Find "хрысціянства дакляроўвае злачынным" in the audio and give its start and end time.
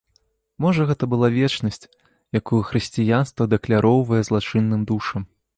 2.71-4.81